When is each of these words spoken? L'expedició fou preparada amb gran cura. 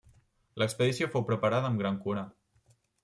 L'expedició 0.61 1.09
fou 1.15 1.25
preparada 1.29 1.71
amb 1.73 1.83
gran 1.85 2.01
cura. 2.07 2.25